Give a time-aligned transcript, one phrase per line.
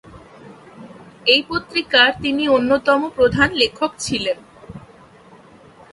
[1.25, 4.37] এই পত্রিকার তিনি অন্যতম প্রধান লেখক ছিলেন।